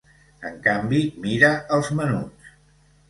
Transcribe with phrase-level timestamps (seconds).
[0.49, 2.51] "En canvi, mira els menuts.